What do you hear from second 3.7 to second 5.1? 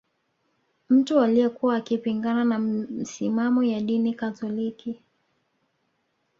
dini katoliki